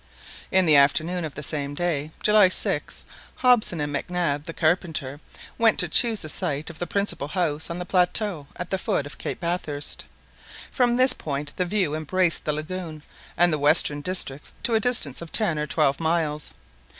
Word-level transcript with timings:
In 0.49 0.65
the 0.65 0.75
afternoon 0.75 1.23
of 1.25 1.35
the 1.35 1.43
same 1.43 1.75
day, 1.75 2.09
July 2.23 2.49
6th 2.49 3.03
Hobson 3.35 3.79
and 3.79 3.93
Mac 3.93 4.09
Nab 4.09 4.45
the 4.45 4.51
carpenter 4.53 5.19
went 5.59 5.77
to 5.77 5.87
choose 5.87 6.21
the 6.21 6.27
site 6.27 6.71
of 6.71 6.79
the 6.79 6.87
principal 6.87 7.27
house 7.27 7.69
on 7.69 7.77
the 7.77 7.85
plateau 7.85 8.47
at 8.55 8.71
the 8.71 8.79
foot 8.79 9.05
of 9.05 9.19
Cape 9.19 9.39
Bathurst. 9.39 10.05
From 10.71 10.97
this 10.97 11.13
point 11.13 11.53
the 11.55 11.65
view 11.65 11.93
embraced 11.93 12.45
the 12.45 12.53
lagoon 12.53 13.03
and 13.37 13.53
the 13.53 13.59
western 13.59 14.01
districts 14.01 14.53
to 14.63 14.73
a 14.73 14.79
distance 14.79 15.21
of 15.21 15.31
ten 15.31 15.59
or 15.59 15.67
twelve 15.67 15.99
miles. 15.99 16.55